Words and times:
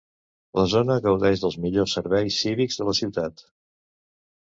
La 0.59 0.63
zona 0.71 0.95
gaudeix 1.03 1.45
dels 1.45 1.59
millors 1.67 1.95
serveis 1.99 2.41
cívics 2.47 2.83
de 2.83 2.91
la 2.91 2.99
ciutat. 3.05 3.49